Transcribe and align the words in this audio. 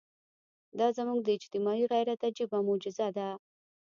دا 0.79 0.87
زموږ 0.97 1.19
د 1.23 1.27
اجتماعي 1.37 1.85
غیرت 1.91 2.19
عجیبه 2.29 2.57
معجزه 2.67 3.07
ده. 3.17 3.27